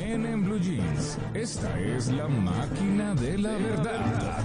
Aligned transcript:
En, 0.00 0.24
en 0.24 0.42
Blue 0.44 0.58
Jeans, 0.58 1.18
esta 1.34 1.78
es 1.80 2.08
la 2.10 2.26
máquina 2.26 3.14
de 3.14 3.38
la 3.38 3.52
verdad. 3.52 4.44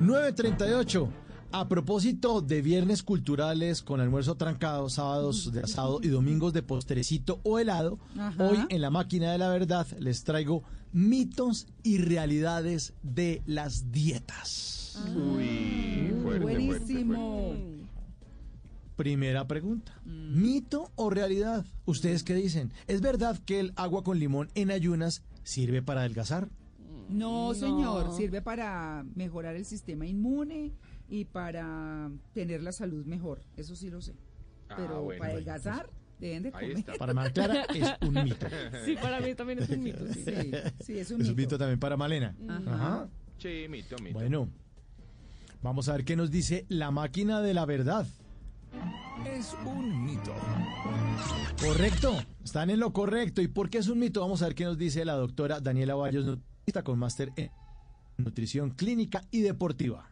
938. 0.00 1.08
A 1.50 1.66
propósito 1.66 2.42
de 2.42 2.60
viernes 2.60 3.02
culturales 3.02 3.82
con 3.82 4.00
almuerzo 4.00 4.34
trancado, 4.34 4.90
sábados 4.90 5.50
de 5.50 5.60
asado 5.60 5.98
y 6.02 6.08
domingos 6.08 6.52
de 6.52 6.62
postrecito 6.62 7.40
o 7.42 7.58
helado, 7.58 7.98
Ajá. 8.18 8.48
hoy 8.48 8.58
en 8.68 8.82
la 8.82 8.90
máquina 8.90 9.32
de 9.32 9.38
la 9.38 9.48
verdad 9.48 9.86
les 9.98 10.24
traigo 10.24 10.62
mitos 10.92 11.66
y 11.82 11.98
realidades 11.98 12.92
de 13.02 13.40
las 13.46 13.90
dietas. 13.90 14.98
Uy, 15.16 16.12
fuerte, 16.22 16.40
Buenísimo. 16.42 17.47
Primera 18.98 19.46
pregunta. 19.46 19.92
Mm. 20.04 20.42
¿Mito 20.42 20.90
o 20.96 21.08
realidad? 21.08 21.64
¿Ustedes 21.86 22.24
qué 22.24 22.34
dicen? 22.34 22.72
¿Es 22.88 23.00
verdad 23.00 23.38
que 23.46 23.60
el 23.60 23.72
agua 23.76 24.02
con 24.02 24.18
limón 24.18 24.48
en 24.56 24.72
ayunas 24.72 25.22
sirve 25.44 25.82
para 25.82 26.00
adelgazar? 26.00 26.48
No, 27.08 27.54
señor, 27.54 28.12
sirve 28.12 28.42
para 28.42 29.04
mejorar 29.14 29.54
el 29.54 29.64
sistema 29.64 30.04
inmune 30.04 30.72
y 31.08 31.26
para 31.26 32.10
tener 32.34 32.60
la 32.60 32.72
salud 32.72 33.06
mejor. 33.06 33.40
Eso 33.56 33.76
sí 33.76 33.88
lo 33.88 34.00
sé. 34.02 34.16
Ah, 34.68 34.74
Pero 34.76 35.04
bueno, 35.04 35.20
para 35.20 35.32
adelgazar 35.34 35.90
deben 36.18 36.42
de 36.42 36.48
Ahí 36.48 36.52
comer. 36.72 36.78
está. 36.78 36.94
Para 36.94 37.14
más 37.14 37.30
clara, 37.30 37.66
es 37.72 37.88
un 38.02 38.14
mito. 38.24 38.46
Sí, 38.84 38.96
para 39.00 39.20
mí 39.20 39.32
también 39.36 39.60
es 39.60 39.70
un 39.70 39.80
mito. 39.84 40.04
sí. 40.12 40.22
Sí, 40.24 40.50
sí, 40.80 40.98
es 40.98 41.10
un 41.12 41.20
Es 41.20 41.28
un 41.28 41.36
mito. 41.36 41.36
mito 41.36 41.58
también 41.58 41.78
para 41.78 41.96
Malena. 41.96 42.34
Ajá. 42.48 42.74
Ajá. 42.74 43.08
Sí, 43.38 43.66
mito, 43.70 43.94
mito. 44.02 44.14
Bueno, 44.18 44.48
vamos 45.62 45.88
a 45.88 45.92
ver 45.92 46.04
qué 46.04 46.16
nos 46.16 46.32
dice 46.32 46.66
la 46.68 46.90
máquina 46.90 47.40
de 47.40 47.54
la 47.54 47.64
verdad. 47.64 48.08
Es 49.26 49.54
un 49.64 50.04
mito. 50.04 50.34
Correcto, 51.60 52.16
están 52.44 52.70
en 52.70 52.80
lo 52.80 52.92
correcto. 52.92 53.42
¿Y 53.42 53.48
por 53.48 53.70
qué 53.70 53.78
es 53.78 53.88
un 53.88 53.98
mito? 53.98 54.20
Vamos 54.20 54.42
a 54.42 54.46
ver 54.46 54.54
qué 54.54 54.64
nos 54.64 54.78
dice 54.78 55.04
la 55.04 55.14
doctora 55.14 55.60
Daniela 55.60 55.94
Bayos, 55.94 56.24
nutricionista 56.24 56.82
con 56.82 56.98
máster 56.98 57.32
en 57.36 57.50
nutrición 58.16 58.70
clínica 58.70 59.24
y 59.30 59.42
deportiva. 59.42 60.08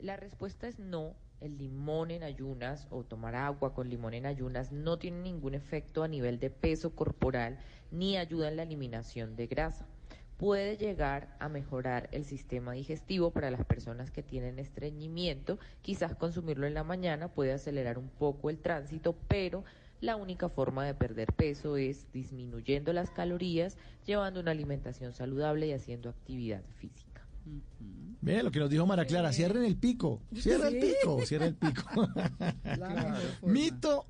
La 0.00 0.16
respuesta 0.16 0.68
es 0.68 0.78
no. 0.78 1.14
El 1.40 1.58
limón 1.58 2.10
en 2.10 2.22
ayunas 2.22 2.86
o 2.90 3.04
tomar 3.04 3.34
agua 3.34 3.74
con 3.74 3.90
limón 3.90 4.14
en 4.14 4.24
ayunas 4.24 4.72
no 4.72 4.98
tiene 4.98 5.20
ningún 5.20 5.54
efecto 5.54 6.02
a 6.02 6.08
nivel 6.08 6.38
de 6.38 6.48
peso 6.48 6.94
corporal 6.94 7.58
ni 7.90 8.16
ayuda 8.16 8.48
en 8.48 8.56
la 8.56 8.62
eliminación 8.62 9.36
de 9.36 9.46
grasa. 9.46 9.86
Puede 10.36 10.76
llegar 10.76 11.34
a 11.40 11.48
mejorar 11.48 12.08
el 12.12 12.24
sistema 12.24 12.72
digestivo 12.72 13.30
para 13.30 13.50
las 13.50 13.64
personas 13.64 14.10
que 14.10 14.22
tienen 14.22 14.58
estreñimiento. 14.58 15.58
Quizás 15.80 16.14
consumirlo 16.14 16.66
en 16.66 16.74
la 16.74 16.84
mañana 16.84 17.28
puede 17.28 17.52
acelerar 17.52 17.98
un 17.98 18.10
poco 18.10 18.50
el 18.50 18.58
tránsito, 18.58 19.16
pero 19.28 19.64
la 20.00 20.16
única 20.16 20.50
forma 20.50 20.84
de 20.84 20.94
perder 20.94 21.32
peso 21.32 21.78
es 21.78 22.12
disminuyendo 22.12 22.92
las 22.92 23.10
calorías, 23.10 23.78
llevando 24.04 24.40
una 24.40 24.50
alimentación 24.50 25.14
saludable 25.14 25.68
y 25.68 25.72
haciendo 25.72 26.10
actividad 26.10 26.62
física. 26.78 27.26
Mira 28.20 28.42
lo 28.42 28.50
que 28.50 28.58
nos 28.58 28.68
dijo 28.68 28.84
Mara 28.86 29.06
Clara, 29.06 29.32
cierren 29.32 29.64
el 29.64 29.76
pico, 29.76 30.20
cierra 30.34 30.68
el 30.68 30.80
pico, 30.80 31.24
cierra 31.24 31.46
el 31.46 31.54
pico. 31.54 31.84
¿Mito 33.42 34.06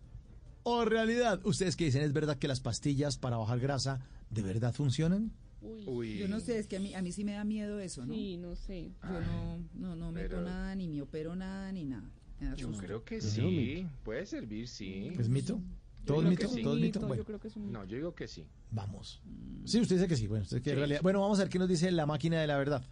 o 0.63 0.85
realidad? 0.85 1.41
¿Ustedes 1.45 1.77
qué 1.77 1.85
dicen? 1.85 2.03
¿Es 2.03 2.13
verdad 2.13 2.37
que 2.37 2.49
las 2.49 2.61
pastillas 2.61 3.19
para 3.19 3.37
bajar 3.37 3.61
grasa 3.61 4.01
de 4.31 4.43
verdad 4.43 4.73
funcionan? 4.73 5.33
Uy, 5.67 5.85
Uy. 5.87 6.19
Yo 6.19 6.29
no 6.29 6.41
sé, 6.41 6.59
es 6.59 6.67
que 6.67 6.77
a 6.77 6.81
mí, 6.81 6.95
a 6.95 7.03
mí 7.03 7.13
sí 7.13 7.25
me 7.25 7.33
da 7.33 7.45
miedo 7.45 7.79
eso, 7.81 8.05
¿no? 8.07 8.15
sí, 8.15 8.37
no 8.37 8.55
sé. 8.57 8.93
Yo 9.03 9.21
no, 9.21 9.59
no, 9.75 9.97
no 9.97 10.13
meto 10.13 10.29
pero- 10.37 10.43
nada, 10.43 10.75
ni 10.75 10.89
me 10.89 11.03
opero 11.03 11.35
nada, 11.37 11.71
ni 11.73 11.85
nada. 11.85 12.11
Yo 12.57 12.71
creo 12.73 13.05
que 13.05 13.21
sí. 13.21 13.87
Puede 14.05 14.27
servir, 14.27 14.69
sí. 14.69 15.11
¿Es 15.19 15.29
mito? 15.29 15.61
¿Todo 16.05 16.23
es 16.23 16.29
mito? 16.29 16.49
sí. 16.49 16.63
¿Todo 16.63 16.75
es 16.77 16.81
mito? 16.83 17.01
Bueno, 17.01 17.15
Yo 17.17 17.25
creo 17.25 17.41
que 17.41 17.49
es 17.49 17.57
un 17.57 17.67
mito. 17.67 17.79
No, 17.79 17.85
yo 17.85 17.97
digo 17.97 18.15
que 18.15 18.29
sí. 18.29 18.47
vamos. 18.71 19.21
Sí, 19.65 19.81
usted 19.81 19.97
dice 19.97 20.07
que 20.09 20.17
sí. 20.17 20.27
Bueno, 20.27 20.43
usted 20.45 20.63
que 20.63 20.71
Sí. 20.71 20.77
realidad. 20.77 21.01
Bueno, 21.03 21.21
vamos 21.21 21.39
a 21.39 21.43
ver 21.43 21.51
qué 21.51 21.59
nos 21.59 21.69
dice 21.69 21.91
la 21.91 22.07
máquina 22.07 22.41
de 22.41 22.47
la 22.47 22.57
verdad. 22.59 22.85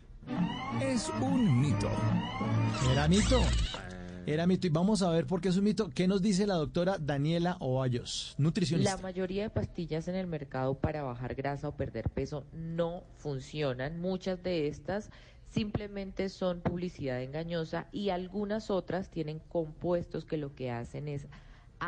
Es 0.83 1.11
un 1.21 1.61
mito. 1.61 1.91
Era 2.91 3.07
mito. 3.07 3.41
Era 4.27 4.47
mito. 4.47 4.67
Y 4.67 4.71
vamos 4.71 5.03
a 5.03 5.11
ver 5.11 5.27
por 5.27 5.41
qué 5.41 5.49
es 5.49 5.57
un 5.57 5.65
mito. 5.65 5.91
¿Qué 5.95 6.09
nos 6.09 6.23
dice 6.23 6.47
la 6.47 6.55
doctora 6.55 6.97
Daniela 6.99 7.57
Ovallos, 7.61 8.35
nutricionista? 8.39 8.97
La 8.97 9.03
mayoría 9.03 9.43
de 9.45 9.51
pastillas 9.51 10.09
en 10.09 10.15
el 10.15 10.27
mercado 10.27 10.75
para 10.75 11.03
bajar 11.03 11.35
grasa 11.35 11.69
o 11.69 11.77
perder 11.77 12.09
peso 12.09 12.45
no 12.53 13.03
funcionan. 13.19 14.01
Muchas 14.01 14.43
de 14.43 14.67
estas 14.69 15.11
simplemente 15.51 16.29
son 16.31 16.61
publicidad 16.61 17.23
engañosa 17.23 17.87
y 17.93 18.09
algunas 18.09 18.71
otras 18.71 19.11
tienen 19.11 19.41
compuestos 19.49 20.25
que 20.25 20.37
lo 20.37 20.55
que 20.55 20.71
hacen 20.71 21.07
es 21.07 21.27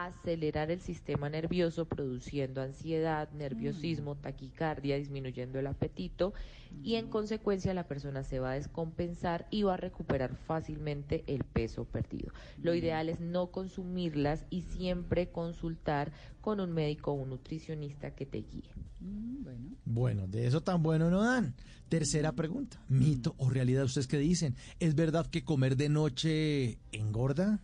acelerar 0.05 0.71
el 0.71 0.81
sistema 0.81 1.29
nervioso 1.31 1.87
produciendo 1.87 2.61
ansiedad, 2.61 3.31
nerviosismo, 3.33 4.17
taquicardia, 4.17 4.97
disminuyendo 4.97 5.59
el 5.59 5.67
apetito 5.67 6.34
y 6.83 6.97
en 6.97 7.09
consecuencia 7.09 7.73
la 7.73 7.87
persona 7.87 8.23
se 8.23 8.39
va 8.39 8.53
a 8.53 8.55
descompensar 8.55 9.47
y 9.51 9.62
va 9.62 9.75
a 9.75 9.79
recuperar 9.79 10.37
fácilmente 10.37 11.25
el 11.27 11.45
peso 11.45 11.85
perdido. 11.85 12.33
Lo 12.62 12.75
ideal 12.75 13.09
es 13.09 13.21
no 13.21 13.51
consumirlas 13.51 14.45
y 14.51 14.62
siempre 14.62 15.31
consultar 15.31 16.12
con 16.41 16.61
un 16.61 16.73
médico 16.73 17.12
o 17.12 17.15
un 17.15 17.31
nutricionista 17.31 18.15
que 18.15 18.27
te 18.27 18.39
guíe. 18.39 18.71
Mm, 19.01 19.43
bueno. 19.43 19.77
Bueno, 19.85 20.27
de 20.27 20.47
eso 20.47 20.61
tan 20.61 20.83
bueno 20.83 21.11
no 21.11 21.23
dan. 21.23 21.55
Tercera 21.89 22.33
pregunta. 22.33 22.83
¿Mito 22.89 23.35
o 23.39 23.49
realidad? 23.49 23.85
¿Ustedes 23.85 24.09
qué 24.09 24.19
dicen? 24.19 24.56
¿Es 24.81 24.95
verdad 24.95 25.27
que 25.27 25.45
comer 25.45 25.77
de 25.77 25.89
noche 25.89 26.79
engorda? 26.93 27.61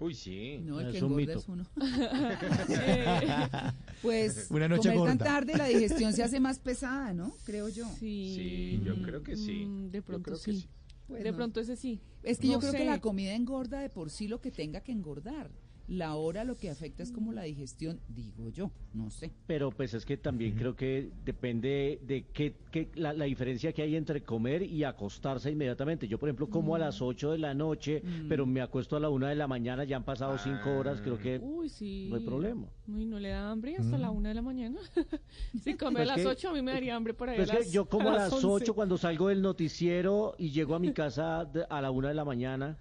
Uy, 0.00 0.14
sí. 0.14 0.58
No, 0.64 0.78
el 0.80 0.86
Es 0.88 0.92
que 0.96 1.04
un 1.04 1.18
engorda 1.20 1.26
mito. 1.34 1.38
es 1.40 1.48
uno. 1.48 1.64
Pues 4.02 4.46
Una 4.50 4.68
noche 4.68 4.92
comer 4.94 5.08
tan 5.08 5.18
gorda. 5.18 5.24
tarde 5.24 5.56
la 5.56 5.66
digestión 5.66 6.12
se 6.12 6.22
hace 6.22 6.38
más 6.40 6.58
pesada, 6.58 7.12
¿no? 7.12 7.32
Creo 7.44 7.68
yo. 7.68 7.84
Sí. 7.98 8.32
Sí, 8.36 8.80
yo 8.84 9.00
creo 9.02 9.22
que 9.22 9.36
sí. 9.36 9.64
Mm, 9.66 9.90
De 9.90 9.98
Yo 9.98 10.04
pronto 10.04 10.24
creo 10.24 10.36
que 10.40 10.52
sí. 10.52 10.60
sí. 10.62 10.68
Pues 11.08 11.24
de 11.24 11.30
no. 11.30 11.36
pronto 11.36 11.60
ese 11.60 11.74
sí. 11.76 12.00
Es 12.22 12.38
que 12.38 12.46
yo 12.48 12.54
No 12.54 12.58
creo 12.60 12.72
sé. 12.72 12.78
que 12.78 12.84
la 12.84 13.00
comida 13.00 13.34
engorda 13.34 13.80
de 13.80 13.88
por 13.88 14.10
sí 14.10 14.28
lo 14.28 14.40
que 14.40 14.50
tenga 14.50 14.80
que 14.82 14.92
engordar. 14.92 15.50
La 15.88 16.16
hora 16.16 16.44
lo 16.44 16.54
que 16.58 16.68
afecta 16.68 17.02
es 17.02 17.10
como 17.10 17.32
la 17.32 17.44
digestión, 17.44 17.98
digo 18.08 18.50
yo, 18.50 18.70
no 18.92 19.08
sé. 19.08 19.30
Pero 19.46 19.70
pues 19.70 19.94
es 19.94 20.04
que 20.04 20.18
también 20.18 20.54
creo 20.54 20.76
que 20.76 21.10
depende 21.24 21.98
de 22.06 22.26
qué, 22.30 22.56
qué- 22.70 22.90
la, 22.94 23.14
la 23.14 23.24
diferencia 23.24 23.72
que 23.72 23.80
hay 23.80 23.96
entre 23.96 24.22
comer 24.22 24.62
y 24.64 24.84
acostarse 24.84 25.50
inmediatamente. 25.50 26.06
Yo, 26.06 26.18
por 26.18 26.28
ejemplo, 26.28 26.50
como 26.50 26.74
a 26.74 26.78
las 26.78 27.00
8 27.00 27.32
de 27.32 27.38
la 27.38 27.54
noche, 27.54 28.02
pero 28.28 28.44
me 28.44 28.60
acuesto 28.60 28.96
a 28.96 29.00
la 29.00 29.08
1 29.08 29.28
de 29.28 29.34
la 29.34 29.46
mañana, 29.46 29.84
ya 29.84 29.96
han 29.96 30.04
pasado 30.04 30.36
5 30.36 30.70
horas, 30.78 31.00
creo 31.00 31.18
que 31.18 31.38
Uy, 31.38 31.70
sí. 31.70 32.08
no 32.10 32.16
hay 32.16 32.22
problema. 32.24 32.68
Uy, 32.86 33.06
no 33.06 33.18
le 33.18 33.30
da 33.30 33.50
hambre 33.50 33.76
hasta 33.78 33.96
la 33.96 34.10
una 34.10 34.28
de 34.28 34.34
la 34.34 34.42
mañana. 34.42 34.78
si 35.64 35.74
come 35.74 36.00
Pues 36.00 36.02
a 36.10 36.16
las 36.16 36.16
que- 36.18 36.26
ocho, 36.26 36.50
a 36.50 36.52
mí 36.52 36.60
me 36.60 36.72
daría 36.72 36.96
hambre 36.96 37.14
por 37.14 37.30
ahí. 37.30 37.38
Pero 37.38 37.50
a 37.50 37.54
es 37.54 37.58
que 37.60 37.64
las- 37.64 37.72
yo 37.72 37.86
como 37.86 38.10
a 38.10 38.12
las 38.28 38.32
11. 38.34 38.46
8 38.46 38.74
cuando 38.74 38.98
salgo 38.98 39.28
del 39.28 39.40
noticiero 39.40 40.34
y 40.36 40.50
llego 40.50 40.74
a 40.74 40.78
mi 40.78 40.92
casa 40.92 41.46
de- 41.46 41.64
a 41.70 41.80
la 41.80 41.90
1 41.90 42.08
de 42.08 42.14
la 42.14 42.26
mañana. 42.26 42.76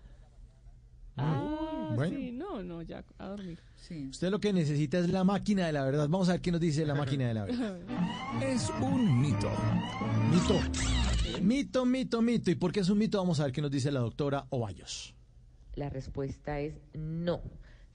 Ah, 1.20 1.47
Bueno. 1.98 2.16
sí, 2.16 2.32
no, 2.32 2.64
no, 2.64 2.82
ya 2.84 3.04
a 3.18 3.28
dormir. 3.28 3.60
Sí. 3.76 4.08
Usted 4.10 4.30
lo 4.30 4.40
que 4.40 4.54
necesita 4.54 5.00
es 5.00 5.10
la 5.10 5.24
máquina 5.24 5.66
de 5.66 5.74
la 5.74 5.84
verdad. 5.84 6.08
Vamos 6.08 6.30
a 6.30 6.34
ver 6.34 6.42
qué 6.42 6.52
nos 6.52 6.62
dice 6.62 6.86
la 6.86 6.94
máquina 6.94 7.28
de 7.28 7.34
la 7.34 7.46
verdad. 7.46 7.80
Es 8.42 8.70
un 8.82 9.20
mito. 9.20 9.50
Mito. 10.32 11.42
Mito, 11.42 11.86
mito, 11.86 12.22
mito. 12.22 12.52
¿Y 12.52 12.56
por 12.56 12.72
qué 12.72 12.82
es 12.82 12.90
un 12.90 13.00
mito? 13.00 13.18
Vamos 13.18 13.40
a 13.40 13.46
ver 13.46 13.52
qué 13.52 13.62
nos 13.62 13.72
dice 13.72 13.92
la 13.92 14.00
doctora 14.00 14.46
Ovallos. 14.50 15.16
La 15.74 15.90
respuesta 15.90 16.60
es 16.60 16.76
no. 16.94 17.42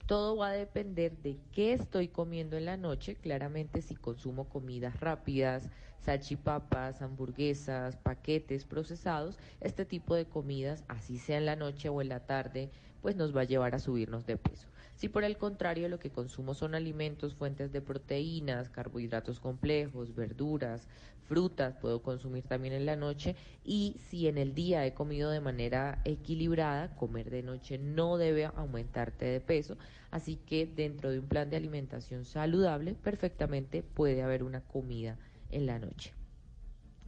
Todo 0.05 0.35
va 0.35 0.49
a 0.49 0.51
depender 0.51 1.17
de 1.19 1.39
qué 1.53 1.71
estoy 1.71 2.09
comiendo 2.09 2.57
en 2.57 2.65
la 2.65 2.75
noche. 2.75 3.15
Claramente 3.15 3.81
si 3.81 3.95
consumo 3.95 4.49
comidas 4.49 4.99
rápidas, 4.99 5.69
salchipapas, 6.01 7.01
hamburguesas, 7.01 7.95
paquetes 7.95 8.65
procesados, 8.65 9.37
este 9.61 9.85
tipo 9.85 10.15
de 10.15 10.25
comidas, 10.25 10.83
así 10.89 11.17
sea 11.17 11.37
en 11.37 11.45
la 11.45 11.55
noche 11.55 11.89
o 11.89 12.01
en 12.01 12.09
la 12.09 12.25
tarde, 12.25 12.69
pues 13.03 13.17
nos 13.17 13.35
va 13.35 13.41
a 13.41 13.43
llevar 13.43 13.75
a 13.75 13.79
subirnos 13.79 14.25
de 14.25 14.37
peso. 14.37 14.69
Si 14.95 15.09
por 15.09 15.25
el 15.25 15.37
contrario 15.37 15.89
lo 15.89 15.99
que 15.99 16.09
consumo 16.09 16.53
son 16.53 16.73
alimentos, 16.73 17.35
fuentes 17.35 17.73
de 17.73 17.81
proteínas, 17.81 18.69
carbohidratos 18.69 19.41
complejos, 19.41 20.15
verduras, 20.15 20.87
frutas, 21.27 21.75
puedo 21.75 22.01
consumir 22.01 22.45
también 22.45 22.73
en 22.73 22.85
la 22.85 22.95
noche 22.95 23.35
y 23.63 23.97
si 24.09 24.27
en 24.29 24.37
el 24.37 24.55
día 24.55 24.85
he 24.85 24.93
comido 24.93 25.31
de 25.31 25.41
manera 25.41 26.01
equilibrada, 26.05 26.95
comer 26.95 27.29
de 27.29 27.43
noche 27.43 27.77
no 27.77 28.17
debe 28.17 28.45
aumentarte 28.45 29.25
de 29.25 29.41
peso, 29.41 29.77
así 30.09 30.37
que 30.37 30.65
dentro 30.65 31.11
de 31.11 31.19
un 31.19 31.27
plan 31.27 31.49
de 31.49 31.57
alimentación 31.57 32.23
saludable 32.23 32.95
perfectamente 32.95 33.83
puede 33.83 34.23
haber 34.23 34.43
una 34.43 34.61
comida 34.61 35.19
en 35.49 35.65
la 35.65 35.77
noche. 35.77 36.13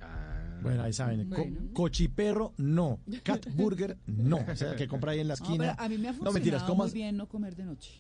Ah, 0.02 0.45
Bueno, 0.66 0.84
ahí 0.84 0.94
saben. 0.94 1.30
co- 1.30 1.36
Bueno. 1.38 1.60
cochiperro, 1.74 2.54
no. 2.58 3.00
Cat 3.24 3.48
burger, 3.56 3.98
no. 4.08 4.38
O 4.52 4.56
sea, 4.56 4.76
que 4.76 4.88
compra 4.88 5.12
ahí 5.14 5.20
en 5.20 5.28
la 5.28 5.36
No, 5.36 5.44
esquina. 5.46 5.76
pero 5.76 5.86
a 5.86 5.90
mí 5.90 5.98
me 5.98 6.08
ha 6.08 6.12
no, 6.12 6.18
funcionado 6.18 6.34
mentiras, 6.34 6.64
comas. 6.64 6.92
muy 6.92 7.02
bien 7.02 7.18
no 7.18 7.28
comer 7.28 7.56
de 7.56 7.66
noche. 7.66 7.92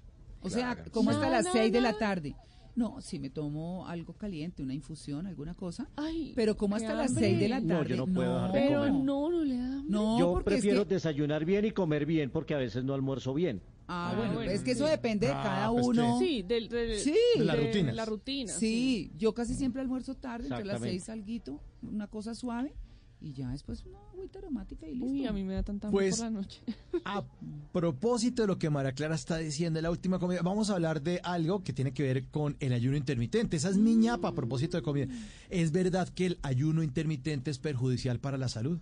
O 0.41 0.49
sea, 0.49 0.83
como 0.91 1.09
hasta 1.11 1.29
las 1.29 1.45
nada, 1.45 1.57
6 1.59 1.71
de 1.71 1.81
la 1.81 1.97
tarde. 1.97 2.35
No, 2.75 2.99
si 2.99 3.19
me 3.19 3.29
tomo 3.29 3.87
algo 3.87 4.13
caliente, 4.13 4.61
una 4.61 4.73
infusión, 4.73 5.27
alguna 5.27 5.53
cosa. 5.53 5.87
Ay, 5.95 6.33
Pero 6.35 6.57
como 6.57 6.75
hasta 6.75 6.93
las 6.93 7.07
hambre. 7.11 7.27
6 7.27 7.39
de 7.39 7.47
la 7.49 7.61
No, 7.61 7.67
tarde. 7.77 7.89
yo 7.89 7.95
no 8.05 8.13
puedo 8.13 8.33
dejar 8.35 8.51
de 8.51 8.59
Pero 8.59 8.85
no, 8.91 9.29
no 9.31 9.43
le 9.45 9.57
da. 9.57 9.81
No, 9.87 10.19
Yo 10.19 10.37
es 10.39 10.43
prefiero 10.43 10.85
que- 10.85 10.95
desayunar 10.95 11.45
bien 11.45 11.63
y 11.63 11.71
comer 11.71 12.05
bien 12.05 12.29
porque 12.31 12.53
a 12.53 12.57
veces 12.57 12.83
no 12.83 12.93
almuerzo 12.93 13.33
bien. 13.33 13.61
Ah, 13.87 14.11
Ah, 14.11 14.15
bueno, 14.17 14.33
bueno, 14.35 14.51
es 14.51 14.61
que 14.61 14.71
eso 14.71 14.85
depende 14.87 15.27
de 15.27 15.33
Ah, 15.33 15.41
cada 15.43 15.71
pues 15.71 15.85
uno. 15.85 16.17
Sí, 16.19 16.41
del, 16.41 16.69
del- 16.69 16.99
Sí. 16.99 17.15
De 17.37 17.45
las 17.45 17.55
de 17.57 17.65
rutinas. 17.67 17.95
la 17.95 18.05
rutina. 18.05 18.51
Sí, 18.53 19.11
yo 19.17 19.33
casi 19.33 19.53
siempre 19.55 19.81
almuerzo 19.81 20.15
tarde, 20.15 20.47
entre 20.47 20.65
las 20.65 20.81
seis 20.81 21.07
alguito, 21.09 21.59
una 21.83 22.07
cosa 22.07 22.33
suave, 22.33 22.73
y 23.21 23.33
ya 23.33 23.49
después 23.51 23.83
una 23.85 23.99
agüita 24.11 24.39
aromática 24.39 24.87
y 24.87 24.93
listo. 24.95 25.05
Uy, 25.07 25.25
a 25.25 25.31
mí 25.33 25.43
me 25.43 25.53
da 25.53 25.63
tanta 25.63 25.89
Pues- 25.91 26.15
por 26.17 26.25
la 26.25 26.29
noche. 26.31 26.61
A 27.05 27.23
propósito 27.71 28.41
de 28.43 28.47
lo 28.47 28.57
que 28.57 28.69
María 28.69 28.91
Clara 28.93 29.15
está 29.15 29.37
diciendo 29.37 29.79
en 29.79 29.83
la 29.83 29.91
última 29.91 30.17
comida, 30.19 30.41
vamos 30.43 30.69
a 30.69 30.73
hablar 30.73 31.01
de 31.01 31.19
algo 31.23 31.63
que 31.63 31.73
tiene 31.73 31.91
que 31.93 32.03
ver 32.03 32.27
con 32.29 32.55
el 32.59 32.73
ayuno 32.73 32.97
intermitente. 32.97 33.57
Esa 33.57 33.69
es 33.69 33.77
mi 33.77 33.95
ñapa 33.95 34.29
a 34.29 34.33
propósito 34.33 34.77
de 34.77 34.83
comida. 34.83 35.07
¿Es 35.49 35.71
verdad 35.71 36.09
que 36.09 36.25
el 36.27 36.39
ayuno 36.41 36.83
intermitente 36.83 37.51
es 37.51 37.59
perjudicial 37.59 38.19
para 38.19 38.37
la 38.37 38.47
salud? 38.47 38.79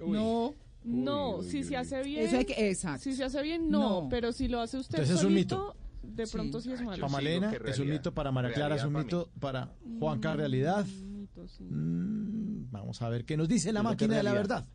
Uy. 0.00 0.12
No, 0.16 0.54
No, 0.88 1.36
uy, 1.38 1.44
si 1.50 1.58
uy, 1.58 1.64
se 1.64 1.76
hace 1.76 2.02
bien. 2.02 2.26
eso 2.26 2.38
hay 2.38 2.44
que, 2.44 2.70
exacto. 2.70 3.04
Si 3.04 3.14
se 3.14 3.24
hace 3.24 3.42
bien, 3.42 3.70
no, 3.70 4.02
No. 4.02 4.08
pero 4.08 4.32
si 4.32 4.48
lo 4.48 4.60
hace 4.60 4.78
usted 4.78 4.98
Entonces 4.98 5.16
es 5.18 5.22
un 5.24 5.30
solito, 5.30 5.76
de 6.02 6.26
pronto 6.26 6.60
sí 6.60 6.72
es 6.72 6.80
Ah, 6.80 6.84
malo. 6.84 7.00
Para 7.02 7.12
Malena 7.12 7.52
es 7.66 7.78
un 7.78 7.90
mito, 7.90 8.14
para 8.14 8.32
María 8.32 8.52
Clara 8.52 8.76
es 8.76 8.84
un 8.84 8.92
mito, 8.94 9.30
para 9.38 9.70
Juanca 9.98 10.34
realidad. 10.34 10.86
Un 10.86 11.20
mito, 11.20 11.46
sí. 11.48 11.64
Mm, 11.64 12.70
vamos 12.70 13.02
a 13.02 13.08
ver 13.08 13.24
qué 13.24 13.36
nos 13.36 13.48
dice 13.48 13.72
la 13.72 13.82
máquina 13.82 14.16
de 14.16 14.22
la 14.22 14.32
verdad. 14.32 14.66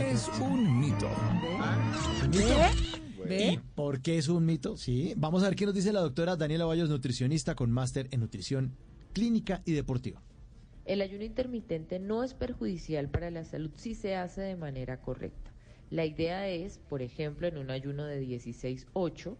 Es 0.00 0.28
un 0.40 0.80
mito. 0.80 1.06
¿Es 1.08 2.24
un 2.24 2.30
mito? 2.30 3.24
¿Ve? 3.28 3.52
¿Y 3.54 3.58
por 3.74 4.00
qué 4.02 4.18
es 4.18 4.28
un 4.28 4.44
mito? 4.46 4.76
Sí. 4.76 5.12
Vamos 5.16 5.42
a 5.42 5.46
ver 5.46 5.56
qué 5.56 5.66
nos 5.66 5.74
dice 5.74 5.92
la 5.92 6.00
doctora 6.00 6.36
Daniela 6.36 6.64
Bayos, 6.64 6.88
nutricionista 6.88 7.54
con 7.56 7.70
máster 7.72 8.08
en 8.12 8.20
nutrición 8.20 8.76
clínica 9.12 9.62
y 9.64 9.72
deportiva. 9.72 10.22
El 10.86 11.02
ayuno 11.02 11.24
intermitente 11.24 11.98
no 11.98 12.22
es 12.22 12.32
perjudicial 12.32 13.08
para 13.08 13.32
la 13.32 13.42
salud 13.42 13.72
si 13.74 13.96
se 13.96 14.14
hace 14.14 14.42
de 14.42 14.54
manera 14.54 15.00
correcta. 15.00 15.50
La 15.90 16.04
idea 16.04 16.48
es, 16.48 16.78
por 16.78 17.02
ejemplo, 17.02 17.48
en 17.48 17.58
un 17.58 17.72
ayuno 17.72 18.04
de 18.04 18.22
16-8, 18.22 19.36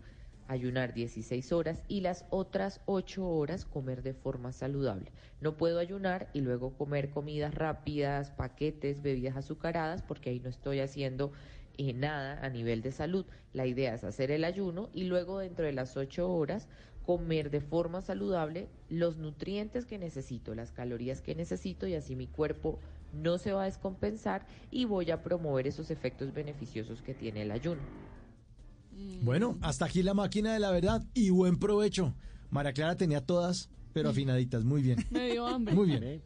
ayunar 0.48 0.92
16 0.92 1.52
horas 1.52 1.84
y 1.86 2.00
las 2.00 2.24
otras 2.30 2.80
8 2.86 3.24
horas 3.24 3.64
comer 3.64 4.02
de 4.02 4.12
forma 4.12 4.50
saludable. 4.50 5.12
No 5.40 5.56
puedo 5.56 5.78
ayunar 5.78 6.28
y 6.32 6.40
luego 6.40 6.76
comer 6.76 7.10
comidas 7.10 7.54
rápidas, 7.54 8.32
paquetes, 8.32 9.00
bebidas 9.00 9.36
azucaradas, 9.36 10.02
porque 10.02 10.30
ahí 10.30 10.40
no 10.40 10.48
estoy 10.48 10.80
haciendo 10.80 11.30
eh, 11.78 11.92
nada 11.92 12.44
a 12.44 12.48
nivel 12.48 12.82
de 12.82 12.90
salud. 12.90 13.24
La 13.52 13.66
idea 13.66 13.94
es 13.94 14.02
hacer 14.02 14.32
el 14.32 14.42
ayuno 14.42 14.90
y 14.92 15.04
luego 15.04 15.38
dentro 15.38 15.64
de 15.64 15.72
las 15.72 15.96
8 15.96 16.28
horas 16.28 16.66
comer 17.06 17.50
de 17.50 17.60
forma 17.60 18.02
saludable 18.02 18.68
los 18.90 19.16
nutrientes 19.16 19.86
que 19.86 19.96
necesito, 19.98 20.54
las 20.54 20.72
calorías 20.72 21.20
que 21.22 21.34
necesito 21.36 21.86
y 21.86 21.94
así 21.94 22.16
mi 22.16 22.26
cuerpo 22.26 22.80
no 23.12 23.38
se 23.38 23.52
va 23.52 23.62
a 23.62 23.66
descompensar 23.66 24.44
y 24.72 24.84
voy 24.84 25.12
a 25.12 25.22
promover 25.22 25.68
esos 25.68 25.90
efectos 25.92 26.34
beneficiosos 26.34 27.00
que 27.02 27.14
tiene 27.14 27.42
el 27.42 27.52
ayuno. 27.52 27.80
Bueno, 29.22 29.56
hasta 29.60 29.84
aquí 29.84 30.02
la 30.02 30.14
máquina 30.14 30.52
de 30.52 30.58
la 30.58 30.70
verdad 30.72 31.04
y 31.14 31.30
buen 31.30 31.58
provecho. 31.58 32.14
María 32.50 32.72
Clara 32.72 32.96
tenía 32.96 33.20
todas, 33.20 33.68
pero 33.92 34.08
afinaditas. 34.10 34.64
Muy 34.64 34.82
bien. 34.82 34.98
Me 35.10 35.30
dio 35.32 35.46
hambre. 35.46 35.74
Muy 35.74 35.86
bien. 35.86 36.02
¿eh? 36.02 36.20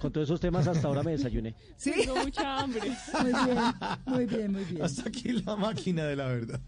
Con 0.00 0.12
todos 0.12 0.28
esos 0.28 0.40
temas 0.40 0.68
hasta 0.68 0.86
ahora 0.88 1.02
me 1.02 1.12
desayuné. 1.12 1.54
Sí, 1.76 1.92
Tengo 1.96 2.16
mucha 2.16 2.60
hambre. 2.60 2.82
muy 3.22 3.32
bien, 3.44 3.72
muy 4.06 4.26
bien, 4.26 4.52
muy 4.52 4.64
bien. 4.64 4.82
Hasta 4.82 5.08
aquí 5.08 5.32
la 5.32 5.56
máquina 5.56 6.04
de 6.04 6.16
la 6.16 6.26
verdad. 6.26 6.60